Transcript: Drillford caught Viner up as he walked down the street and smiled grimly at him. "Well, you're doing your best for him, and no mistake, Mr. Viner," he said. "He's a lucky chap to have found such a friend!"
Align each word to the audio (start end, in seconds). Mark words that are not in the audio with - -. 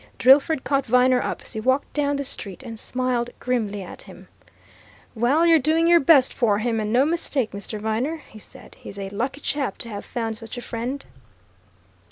Drillford 0.17 0.63
caught 0.63 0.87
Viner 0.87 1.21
up 1.21 1.43
as 1.43 1.53
he 1.53 1.59
walked 1.59 1.93
down 1.93 2.15
the 2.15 2.23
street 2.23 2.63
and 2.63 2.79
smiled 2.79 3.29
grimly 3.39 3.83
at 3.83 4.01
him. 4.01 4.29
"Well, 5.13 5.45
you're 5.45 5.59
doing 5.59 5.85
your 5.85 5.99
best 5.99 6.33
for 6.33 6.57
him, 6.57 6.79
and 6.79 6.91
no 6.91 7.05
mistake, 7.05 7.51
Mr. 7.51 7.79
Viner," 7.79 8.15
he 8.27 8.39
said. 8.39 8.73
"He's 8.79 8.97
a 8.97 9.09
lucky 9.11 9.41
chap 9.41 9.77
to 9.77 9.89
have 9.89 10.03
found 10.03 10.37
such 10.39 10.57
a 10.57 10.61
friend!" 10.63 11.05